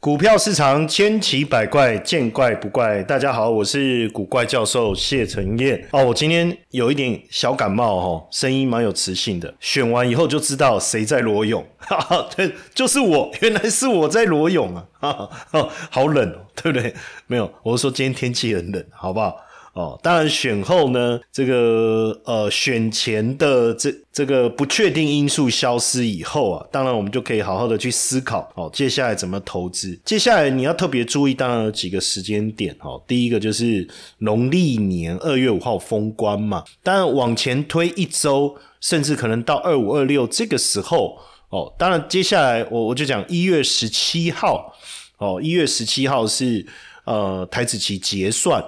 [0.00, 3.02] 股票市场千奇百怪，见怪不怪。
[3.02, 5.88] 大家好，我是古怪教授谢承彦。
[5.90, 9.52] 哦，我今天有一点小感冒哦，声音蛮有磁性的。
[9.58, 16.94] 选完以后就知道谁在裸泳，哈哈，对，就是我，原来是我在裸泳啊，哈哈，好冷哦，对不对？
[17.26, 19.36] 没有，我是说今天天气很冷，好不好？
[19.78, 29.96] 哦，当然选后呢，这个呃选前的这这个不确定因素消失以后啊，当然我们就可以好好的去思考哦，接下来怎么投资。
[30.04, 33.00] 接下来你要特别注意，当然有几个时间点哦。
[33.06, 33.86] 第一个就是
[34.18, 41.16] 农历年二月五号封关嘛，当然往前推一周，甚至可能到二五二六这个时候
[41.50, 41.72] 哦。
[41.78, 44.74] 当然接下来我我就讲一月十七号
[45.18, 46.66] 哦，一月十七号是
[47.04, 48.60] 呃台子期结算。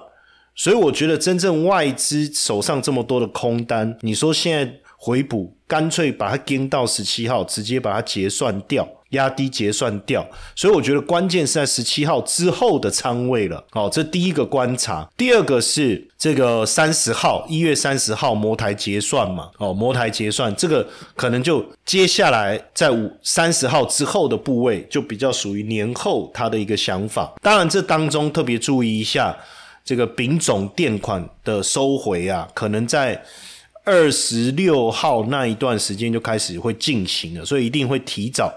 [0.61, 10.29] 所以我觉得，真正外资手上这么多的空单，你说现在回补，干脆把它跟到十七号，直接把它结算掉，压低结算掉。
[10.55, 13.65] 所以我觉得关键是在十七号之后的仓位了。
[13.71, 15.09] 好，这第一个观察。
[15.17, 19.49] 第二个是这个三十号，一月三十号摩台结算嘛？
[19.57, 27.33] 哦，摩台结算，这个可能就接下来在五三十号之后的部位，就比较属于年后他的一个想法。
[27.41, 29.35] 当然，这当中特别注意一下。
[29.85, 33.23] 这个丙种垫款的收回啊，可能在
[33.85, 38.53] 二十六号那一段时间就开始会进行了，所以一定会提早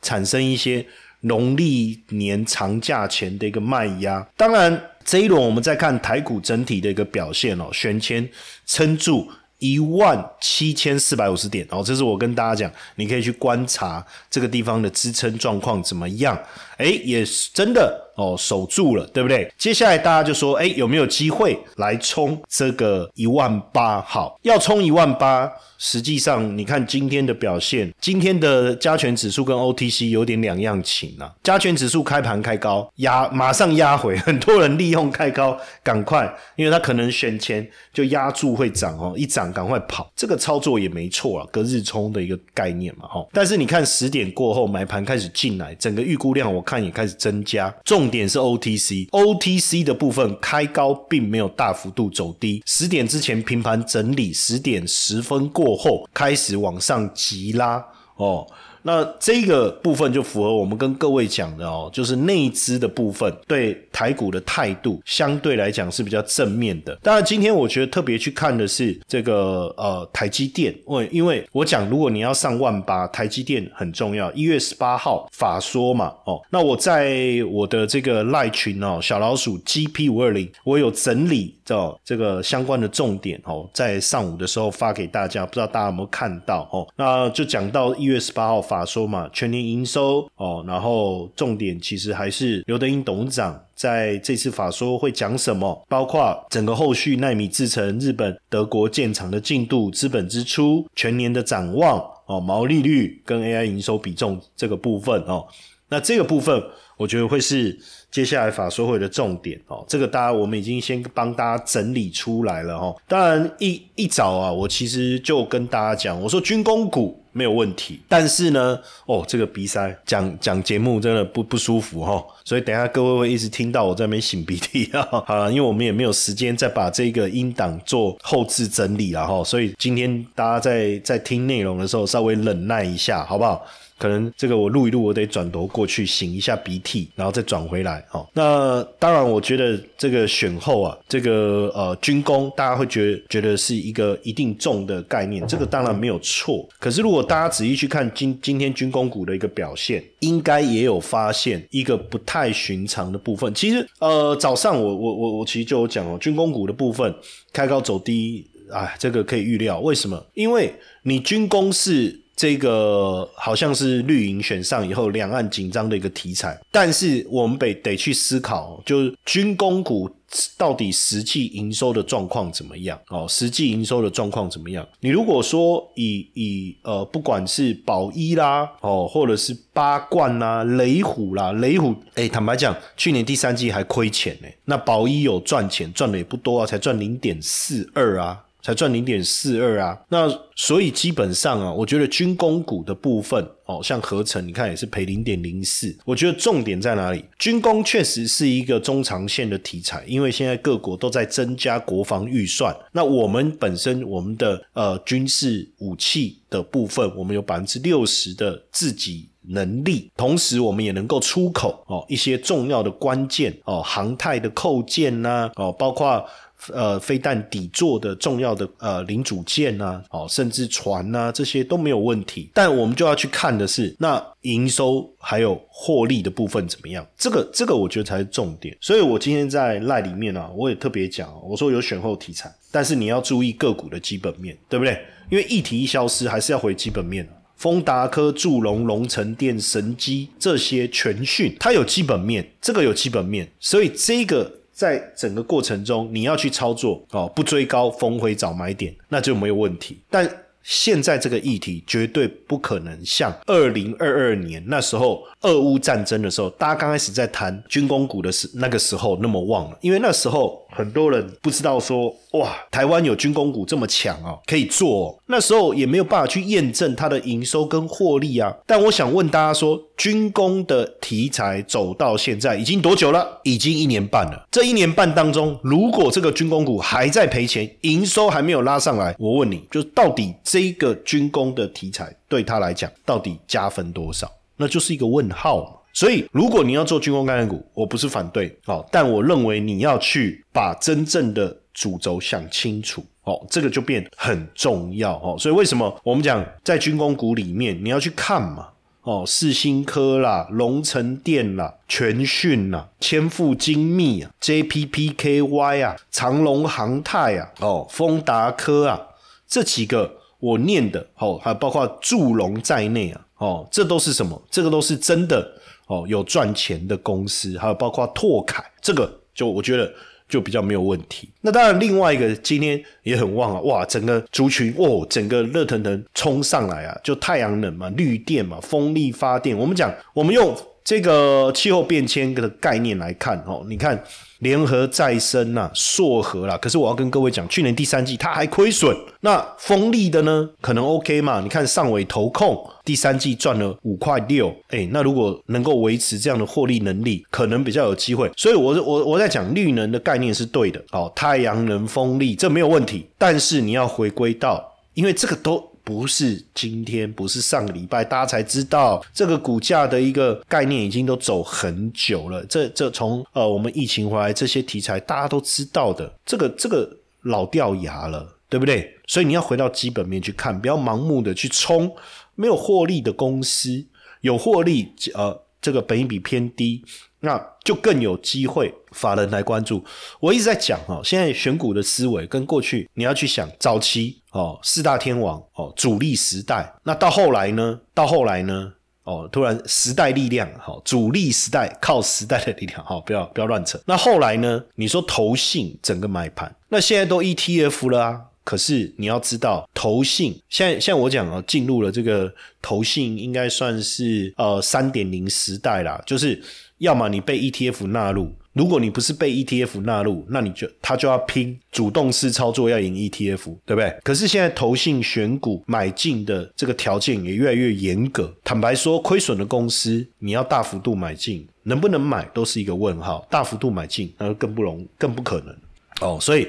[0.00, 0.84] 产生一些
[1.20, 4.26] 农历年长假前的一个卖压。
[4.36, 8.28] 当然，这一轮我们再看台股整体的一个表现哦，选前
[8.66, 9.30] 撑住。
[9.60, 16.40] 一万七千四百五十点哦，这是我跟大家讲，你可以去观察这个地方的支撑状况怎么样。
[16.76, 19.50] 哎，也是真的哦，守住了，对不对？
[19.56, 24.02] 接下来大家就说，哎，有没有机会来冲这个一万八？
[24.02, 25.50] 好，要冲一万八。
[25.80, 31.32] 实际上，你看今天的表现，今天的加权指数跟 OTC 有点两样情啊。
[31.40, 43.24] 加权指数开盘开高，压马上压回，很多人利用开高赶快，因为他可能选前就压住会涨哦，一涨赶快跑，这个操作也没错啊，隔日冲的一个概念嘛哈。
[43.32, 55.76] 但是你看十点过后买盘开始进来，整个预估量我看也开始增加，重点是 OTC，OTC 的部分开高并没有大幅度走低，十点之前平盘整理，十点十分过。
[55.76, 57.84] 后开始往上急拉
[58.16, 58.46] 哦。
[58.82, 66.94] 那这个部分就符合我们跟各位讲的哦，就是内资的部分对台股的态度相对来讲是比较正面的。
[67.02, 74.30] 当然，今天我觉得特别去看的是这个呃台积电，为因为我讲如果你要上万八，台积电很重要。
[74.32, 77.18] 一月十八号法说嘛，哦，那我在
[77.50, 86.86] 我的这个赖群哦，小老鼠 GP 五二零，我有整理到这个相关的重点哦，在上午的时候发给大家，不知道大家有没有看到哦？
[86.96, 88.64] 那就讲到一月十八号。
[88.68, 105.46] 法说嘛，全年营收哦，然后重点其实还是刘德英董事长在这次法说会讲什么，包括整个后续纳米制程、日本、德国建厂的进度、资本支出、全年的展望哦，毛利率跟 AI 营收比重这个部分哦，
[105.88, 106.62] 那这个部分
[106.98, 107.78] 我觉得会是。
[108.10, 112.96] 接下来法说会的重点哦，这个大家我们已经先帮大家整理出来了哦。
[113.06, 118.76] 当然一一早啊，我其实就跟大家讲，我说军工股没有问题，但是呢，
[119.06, 125.06] 哦，这个鼻塞讲讲节目真的不不舒服哈，所以等下各位会一直听到我在那边擤鼻涕啊。
[125.24, 133.64] 好了，因为我们也没有时间再把这个音档做后置整理了哈，所以今天大家在在听内容的时候稍微忍耐一下，好不好？
[133.98, 138.04] 可能这个我录一录，我得转头过去擤一下鼻涕，然后再转回来。
[138.12, 146.64] 哦，那当然，我觉得这个选后啊，这个呃军工，大家会觉得觉得是一个一定重的概念，这个当然没有错。
[146.78, 153.52] 可是如果大家仔细去看今今天军工股的一个表现，应该也有发现一个不太寻常的部分。
[153.52, 157.12] 其实呃早上我我我我其实就有讲哦，军工股的部分
[157.52, 159.80] 开高走低，哎，这个可以预料。
[159.80, 160.24] 为什么？
[160.34, 160.72] 因为
[161.02, 162.20] 你军工是。
[162.38, 166.56] 这个好像是绿营选上以后，两岸紧张的一个题材。
[166.70, 170.08] 但是我们得得去思考，就是军工股
[170.56, 172.96] 到底实际营收的状况怎么样？
[173.08, 174.86] 哦，实际营收的状况怎么样？
[175.00, 184.46] 你如果说以以呃，不管是宝一啦，哦，或者是八冠啦、雷虎啦，雷虎，哎，坦白讲，去年第三季还亏钱呢。
[184.64, 188.44] 那宝一有赚钱，赚的也不多啊，才赚零点四二啊。
[188.60, 195.96] 才赚零点四二啊，那所以基本上啊，我觉得军工股的部分哦，像合成，你看也是赔零点零四。
[196.04, 197.24] 我觉得重点在哪里？
[197.38, 202.76] 军工确实是一个中长线的题材，因为现在各国都在增加国防预算。
[202.92, 216.24] 那我们本身我们的呃军事武器的部分，我们有百分之六十的自己能力，同时我们也能够出口哦一些重要的关键哦航太的扣件呐哦，包括。
[216.72, 222.50] 呃，飞弹底座的重要的呃零组件呐，哦，甚至船呐，这些都没有问题。
[222.52, 227.06] 但我们就要去看的是，那营收还有获利的部分怎么样？
[227.16, 228.76] 这个这个我觉得才是重点。
[228.80, 235.00] 所以我今天在赖里面啊，我也特别讲，我说有选后题材，但是你要注意个股的基本面，对不对？
[235.30, 237.24] 因为议题一消失，还是要回基本面
[237.58, 244.54] 丰达科、祝龙、龙城电、神机这些全讯，它有基本面，这个有基本面，所以这个。
[244.78, 249.98] 在整个过程中，你要去操作哦，不追高，峰回找买点，那就没有问题。
[250.08, 250.24] 但
[250.62, 255.24] 现在这个议题绝对不可能像二零二二年那时候。
[255.42, 265.20] 俄乌战争的时候，大家刚开始在谈军工股的时那个时候那么旺了，因为那时候很多人不知道说哇，台湾有军工股这么强哦，可以做。
[265.26, 268.56] 那时候也没有办法去验证它的营收跟获利啊。
[268.64, 273.40] 但我想问大家说，军工的题材走到现在已经多久了？
[273.42, 274.46] 已经一年半了。
[274.52, 284.30] 这一年半当中，如果这个军工股还在赔钱，营收还没有拉上来，我问你就到底这个军工的题材对他来讲到底加分多少？
[284.56, 295.36] 那就是一个问号嘛，所以如果你要做军工概念股，我不是反对哦，但我认为你要去把真正的主轴想清楚哦，这个就变很重要哦。
[295.38, 298.68] 所以为什么我们讲在军工股里面你要去看嘛？
[299.02, 309.00] 哦，四星科啦、龙城电啦、全讯啦、千富精密啊、JPPKY 啊、长隆航太啊、哦、丰达科啊，
[309.48, 313.24] 这几个我念的哦，还包括祝龙在内啊。
[313.38, 314.42] 哦，这都是什么？
[314.50, 315.48] 这个都是真的
[315.88, 319.92] 哦，有赚钱的公司，还有包括拓凯，这个就我觉得
[320.28, 321.28] 就比较没有问题。
[321.40, 329.56] 那当然，另外一个今天也很旺啊，哇，整个族群哦，整个热腾腾冲上来啊，就太阳能嘛、绿电嘛、风力发电。
[329.56, 334.02] 我们讲，我们用这个气候变迁的概念来看哦，你看。
[334.38, 338.96] 联合再生呐，硕和啦，可是我要跟各位讲，去年第三季它还亏损。
[339.20, 341.40] 那风力的呢，可能 OK 嘛？
[341.40, 348.30] 你看上尾投控第三季赚了五块六，哎，那如果能够维持这样的获利能力，可能比较有机会。
[348.36, 355.62] 所以，我我我在讲绿能的概念是对的，哦，太阳能、风力这没有问题，但是你要回归到，因为这个都。
[355.88, 362.44] 不是今天，不是上个礼拜，大家才知道这个股价的一个概念已经都走很久了。
[362.44, 368.98] 这这从呃我们疫情回来这些题材，大家都知道的，这个这个老掉牙了，对不对？
[369.06, 371.90] 所以你要回到基本面去看，不要盲目的去冲
[372.34, 373.86] 没有获利的公司，
[374.20, 376.84] 有获利呃这个本益比偏低。
[377.20, 379.84] 那就更有机会，法人来关注。
[380.20, 386.72] 我一直在讲哈，现在选股的思维跟过去你要去想早期哦，四大天王哦，主力时代。
[386.84, 387.80] 那到后来呢？
[387.92, 388.72] 到后来呢？
[389.02, 393.80] 哦，突然时代力量哈，主力时代靠时代的力量哈，不要不要乱扯。
[393.86, 394.62] 那后来呢？
[394.76, 398.20] 你说投信整个买盘，那现在都 ETF 了啊。
[398.44, 402.32] 可是你要知道，投信现在像我讲啊，进入了这个
[402.62, 406.40] 投信，应该算是呃三点零时代啦，就是。
[406.78, 413.98] 要么你被 ETF 纳入，如果你不是被 ETF 纳入，那你就他就要拼主动式操作，要赢 ETF，对不对？
[414.04, 418.32] 可是现在投信选股买进的这个条件也越来越严格。
[418.44, 423.26] 坦白说，亏损的公司你要大幅度买进，能不能买都是一个问号。
[423.28, 425.54] 大幅度买进那更不容更不可能
[426.00, 426.18] 哦。
[426.20, 426.48] 所以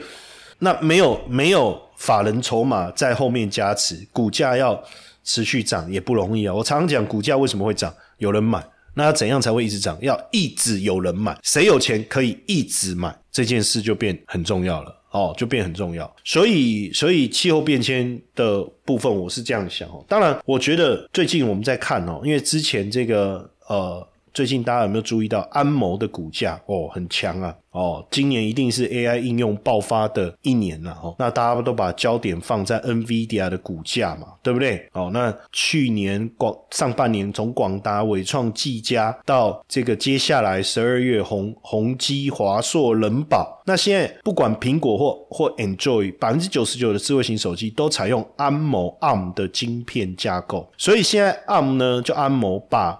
[0.60, 4.80] 那没有没有法人筹码在后面加持，股价要
[5.24, 6.54] 持续涨也不容易啊。
[6.54, 7.92] 我常常讲，股价为什么会涨？
[8.20, 8.64] 有人买。
[8.94, 9.98] 那怎样才会一直涨？
[10.02, 16.14] 要一直有人买，谁有钱可以一直买，这件事就变很重要了哦，就变很重要。
[16.24, 20.04] 所以，所以气候变迁的部分，我是这样想哦。
[20.08, 24.06] 当然，我觉得最近我们在看哦，因为之前这个呃。
[24.34, 31.16] 最近大家有没有注意到安谋的股价哦很强啊哦，今年一定是 AI 应用爆发的一年了哦。
[31.20, 34.90] 那大家都把焦点放在 NVIDIA 的股价嘛，对不对？
[34.94, 53.00] 哦，那去年广上半年从广达、伟创、技嘉到这个接下来十二月宏宏基、华硕、人保，那现在不管苹果或或 Enjoy 百分之九十九的智慧型手机都采用安谋 ARM 的晶片架构，所以现在 ARM 呢就安谋把。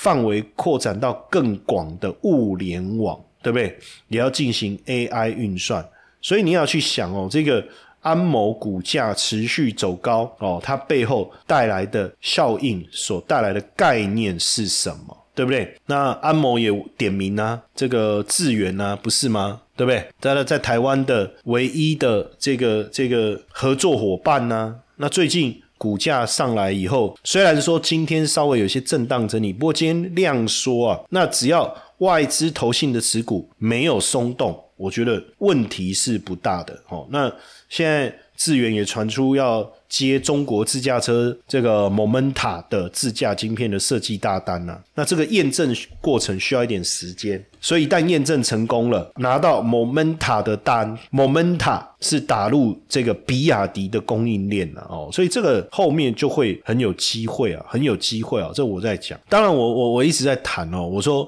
[0.00, 3.76] 范围扩展到更广的物联网，对不对？
[4.06, 5.84] 也要进行 AI 运算，
[6.20, 7.66] 所以你要去想哦，这个
[8.00, 15.16] 安某股价持续走高哦，它背后带来的效应所带来的概念是什么？
[15.34, 15.74] 对不对？
[15.86, 19.62] 那安某也点名啊，这个智源啊，不是吗？
[19.76, 20.08] 对不对？
[20.20, 24.76] 在在台湾的唯一的这个这个合作伙伴呢？
[24.94, 25.60] 那最近。
[25.78, 37.06] 股价上来以后，虽然说今天稍微有些震荡整理，不过今天量缩啊，那只要外资投信的持股没有松动，我觉得问题是不大的哦。
[37.10, 37.32] 那
[37.70, 39.66] 现在智源也传出要。
[39.88, 44.78] 接中国自驾车这个 Momenta 的自驾晶片的设计大单呢？
[44.94, 59.18] 那这个验证过程需要一点时间，所以一旦验证成功了，拿到 Momenta 的单，Momenta 是打入这个比亚迪的供应链了哦，所以这个后面就会很有机会啊，很有机会啊，这我在讲。
[59.28, 61.26] 当然，我我我一直在谈哦，我说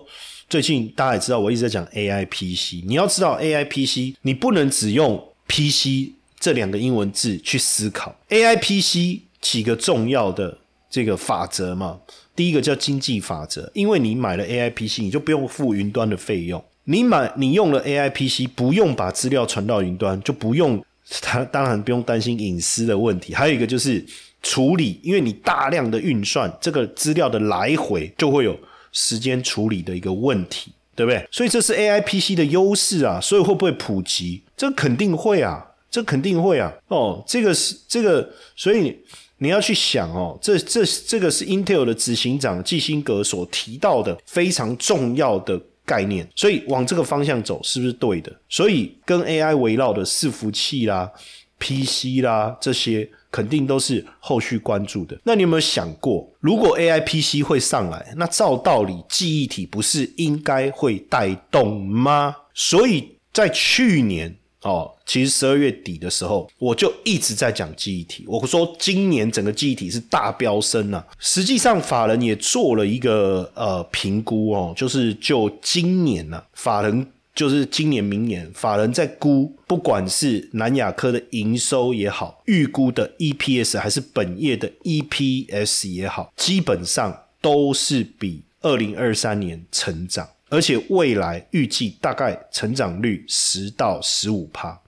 [0.48, 6.12] 最近大家也知道，我一直在讲 AI PC，你要知道 AI PC，你不能只用 PC。
[6.40, 10.56] 这两个英文字去思考，A I P C 几个重要的
[10.88, 12.00] 这个法则嘛？
[12.34, 16.64] 第一个叫经济法则，因为你买了 A I P C，你就不用付云端的费用。
[16.84, 20.82] 你买你用了 A I P C，不用把资料传到云端，就不用
[21.20, 23.34] 它当然不用担心隐私的问题。
[23.34, 24.02] 还有一个就是
[24.42, 28.58] 处理，因为你大量的运算，这个资料的来回就会有
[28.92, 31.28] 时间处理的一个问题，对不对？
[31.30, 33.20] 所以这是 A I P C 的优势啊。
[33.20, 34.42] 所以会不会普及？
[34.56, 35.66] 这肯定会啊。
[35.90, 36.72] 这肯定会啊！
[36.86, 38.96] 哦，这个是这个，所以
[39.38, 48.30] 你要去想哦，这这这个是 Intel 的执行长基辛格所提到的非常重要的概念，所以往这个方向走是不是对的？
[48.48, 51.10] 所以跟 AI 围绕的伺服器啦、
[51.58, 55.18] PC 啦这些，肯定都是后续关注的。
[55.24, 62.36] 那你有没有想过，如果 AI PC 会上来，那照道理记忆体不是应该会带动吗？
[62.54, 64.36] 所以在去年。
[64.62, 68.24] 哦，其实十二月底的时候，我就一直在讲记忆体。
[68.26, 71.06] 我说今年整个记忆体是大飙升啊。
[71.18, 90.28] 实际上，法人也做了一个呃评估哦，就是就今年呢，法人就是今年明年，法人在估，不管是南亚科的营收也好，预估的 EPS 还是本业的 EPS 也好，基本上都是比二零二三年成长。
[90.50, 94.78] 而且未来预计大概成长率十到十五趴，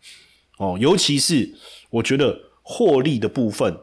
[0.59, 1.54] 哦，尤其是
[1.88, 3.78] 我觉得获利的部分，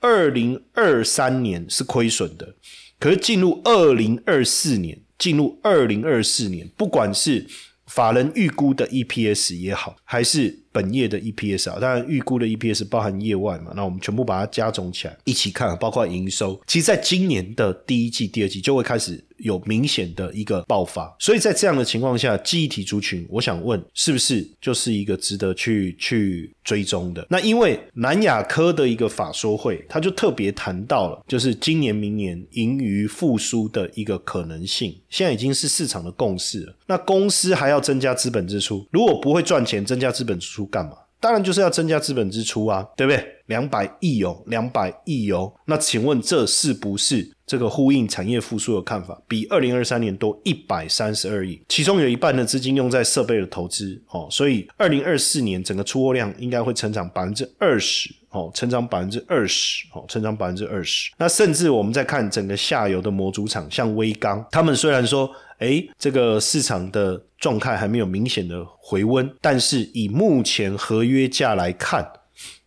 [0.00, 2.54] 二零二三年是亏损的，
[2.98, 7.46] 可是进入二零二四年，进入二零二四年，不管是
[7.86, 19.22] 法人预估的 EPS 也好，还是本业的 EPS 啊，当然预估的 EPS 包含业外嘛，那我们全部把它加总起来一起看，包括营收，其实在今年的第一季、第二季就会开始。
[19.40, 27.26] 有明显的一个爆发，所以在这样的情况下，记忆体族群，我想问，是不是就是一个值得去去追踪的？
[27.30, 36.76] 那因为南亚科的一个法说会，他就特别谈到了，就是今年、明年盈余复苏的一个可能性，现在已经是市场的共识了。
[36.86, 40.92] 那公司还要增加资本支出，如果不会赚钱，增加资本支出干嘛？
[41.20, 43.22] 当然就是要增加资本支出啊，对不对？
[43.46, 45.52] 两百亿哦，两百亿哦。
[45.66, 49.20] 那请问这是不是这个呼应产业复苏的看法？
[49.28, 61.12] 比二零二三年多一百三十二亿，其中有一半的资金用在设备的投资哦，所以二零二四年整个出货量应该会成长百分之二十哦，成长百分之二十哦，成长百分之二十。
[61.18, 65.30] 那甚至我们再看整个下游的模组厂，像微刚，他们虽然说。
[65.60, 72.02] 哎，这个市场的状态还没有明显的回温，但是以目前合约价来看，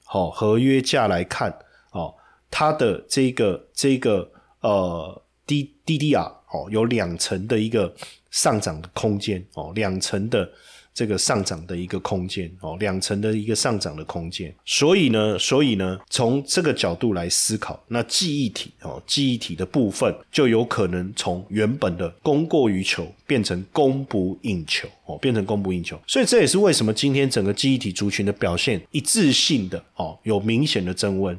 [0.03, 1.51] 好，合约价来看，
[1.89, 2.13] 哦，
[2.51, 7.91] 它的这个这个呃 D D D R 哦，有两层的一个
[8.29, 10.47] 上涨的空间哦，两层的。
[10.93, 25.99] 这个上涨的一个空间哦，两层的一个上涨的空间，所以呢，所以呢，从这个角度来思考，那记忆体哦，记忆体的部分就有可能从原本的供过于求变成供不应求哦，变成供不应求。
[26.05, 31.35] 所以这也是为什么今天整个记忆体族群的表现一致性的哦，有明显的增温。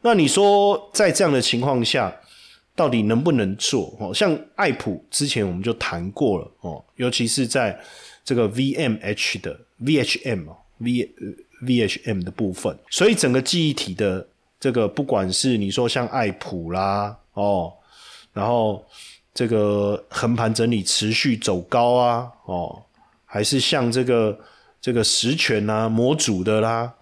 [0.00, 2.12] 那你说在这样的情况下，
[2.74, 3.96] 到底能不能做？
[4.00, 7.78] 哦，像爱普之前我们就谈过了哦，尤其是在。
[8.24, 11.10] 这个 VMH 的 VHM 哦，V
[11.64, 14.26] VHM 的部分，所以整个记忆体的
[14.58, 17.72] 这个，不管是你说像爱普啦哦，
[18.32, 18.84] 然后
[19.32, 22.82] 这个横盘整理持续走高啊哦，
[23.24, 24.38] 还是像这个
[24.80, 26.92] 这个实权啊模组的啦，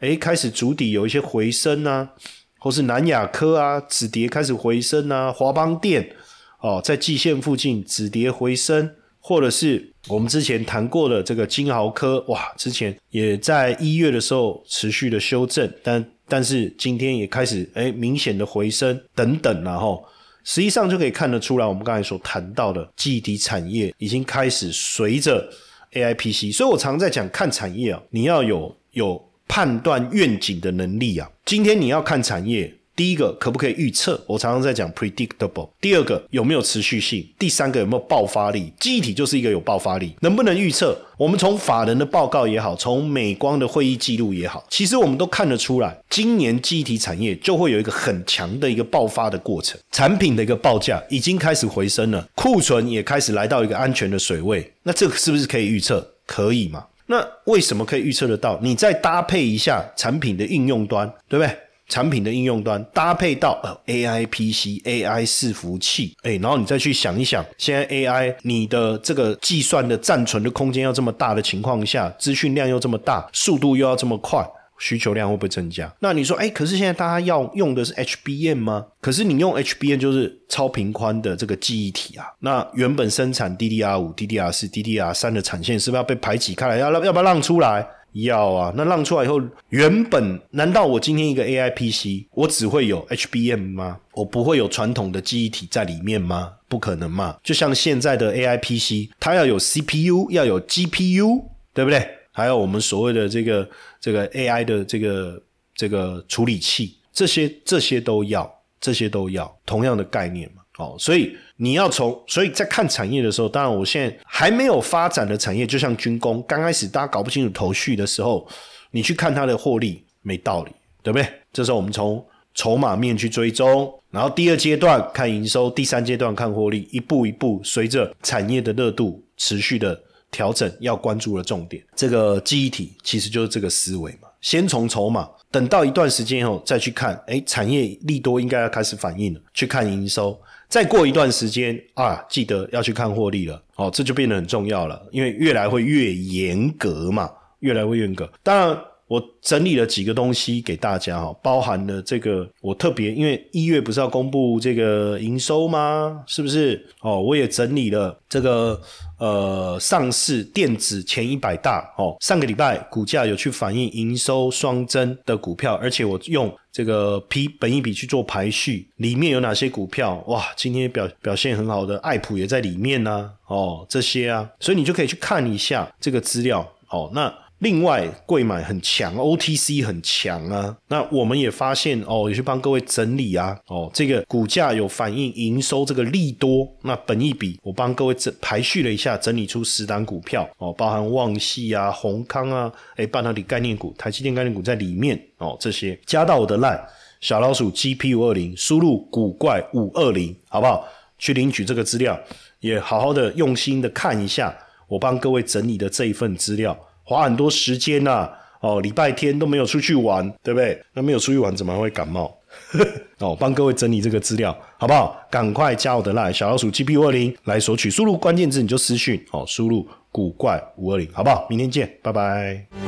[0.00, 2.10] 诶，开始主底有一些回升啊，
[2.58, 6.14] 或是南亚科啊止跌开始回升啊，华邦电
[6.60, 8.94] 哦，在季线附近止跌回升。
[9.28, 20.02] 或者是我们之前谈过的这个金豪科，哇，之前也在一月的时候持续的修正，但但是今天也开始哎明显的回升等等，然后
[20.44, 25.46] 实际上就可以看得出来，我们刚才所谈到的记忆体产业已经开始随着
[25.92, 31.30] A I P C，所以我常在讲看产业啊，你要有有判断愿景的能力啊。
[31.44, 34.20] 今天你要看产业，第一个可不可以预测？
[34.26, 35.68] 我常常在讲 predictable。
[35.80, 37.24] 第二个有没有持续性？
[37.38, 38.72] 第三个有没有爆发力？
[38.80, 40.98] 记忆体就是一个有爆发力，能不能预测？
[41.16, 54.68] 我们从法人的报告也好，从美光的会议记录也好，其实我们都看得出来，今年记忆体产业就会有一个很强的一个爆发的过程，产品的一个报价已经开始回升了，库存也开始来到一个安全的水位。
[54.82, 56.04] 那这个是不是可以预测？
[56.26, 56.84] 可以嘛？
[57.06, 58.58] 那为什么可以预测得到？
[58.60, 61.56] 你再搭配一下产品的应用端，对不对？
[61.88, 74.46] 产品的应用端搭配到呃 AI PC、AI 伺服器，哎，然后你再去想一想，现在 AI 你的这个计算的暂存的空间要这么大的情况下，资讯量又这么大，速度又要这么快。
[74.80, 75.92] 需求量会不会增加？
[75.98, 78.86] 那你说，哎，可是现在大家要用的是 HBM 吗？
[79.00, 82.26] 可是你用 HBM 就是超频宽的这个记忆体啊。
[82.38, 86.78] 那原本生产 DDR 五、DDR 四、DDR 三的产线是不是要被排挤开来？
[86.78, 87.84] 要要不要让出来？
[88.12, 88.72] 要啊。
[88.76, 93.98] 那让出来以后，原本难道我今天一个 AI PC 我只会有 HBM 吗？
[94.12, 96.52] 我不会有传统的记忆体在里面吗？
[96.68, 97.36] 不可能嘛。
[97.42, 102.06] 就像现在的 AI PC，它要有 CPU，要有 GPU，对不对？
[102.32, 103.68] 还有我们所谓的这个
[104.00, 105.42] 这个 AI 的这个
[105.74, 108.48] 这个处理器，这些这些都要，
[108.80, 110.62] 这些都要同样的概念嘛。
[110.78, 118.48] 哦，所以你要从，所以在看产业的时候，当然我现在还没有发展的产业，就像军工，刚开始大家搞不清楚头绪的时候，
[118.92, 120.70] 你去看它的获利没道理，
[121.02, 121.28] 对不对？
[121.52, 122.24] 这时候我们从
[122.54, 130.00] 筹码面去追踪，然后第二阶段看营收，第三阶段看获利，一步一步随着产业的热度持续的。
[130.30, 134.28] 调整要关注的重点，这个记忆体其实就是这个思维嘛。
[134.42, 140.38] 先从筹码，等到一段时间以后再去看，哎，产业利多应该要开始反应了，去看营收。
[140.68, 143.62] 再过一段时间啊，记得要去看获利了。
[143.76, 148.30] 哦，这就变得很重要了，因为越来会越严格嘛，越来越严格。
[148.42, 148.78] 当然。
[149.08, 156.22] 我整理了几个东西给大家哈，包含了这个我特别，因为一月不是要公布这个营收吗？
[156.26, 156.86] 是不是？
[157.00, 158.80] 哦，我也整理了这个
[159.18, 170.22] 呃上市电子前一百大哦，上个礼拜股价有去反映营收双增的股票，而且我用这个 P 本一笔去做排序，里面有哪些股票？
[170.26, 177.32] 哇，今天表表现很好的爱普也在里面呢，哦，这些啊，所以你就可以去看一下这个资料哦，那。
[177.60, 180.76] 另外，贵买很强，OTC 很强啊。
[180.86, 183.58] 那我们也发现哦，也去帮各位整理啊。
[183.66, 186.68] 哦，这个股价有反映营收这个利多。
[186.82, 195.56] 那本一笔，我帮各位整排序了一下，整理出十档股票哦，包含旺系啊、宏康啊，哎，半导体概念股、台积电概念股在里面哦。
[195.58, 196.80] 这些加到我的 line
[197.20, 200.86] 小老鼠 GP 五二零，输入古怪五二零，好不好？
[201.18, 202.16] 去领取这个资料，
[202.60, 206.78] 也好好的用心的看一下我帮各位整理的这一份资料。
[207.08, 208.28] 花很多时间呐，
[208.60, 210.78] 哦，礼拜天都没有出去玩，对不对？
[210.92, 212.36] 那没有出去玩，怎么会感冒？
[213.20, 215.18] 哦，帮各位整理这个资料，好不好？
[215.30, 221.46] 赶快加我的 line 小老鼠 G P 五二零来索取，输入关键字你就私讯，哦，输入古怪五二零，好不好？
[221.48, 222.87] 明天见，拜拜。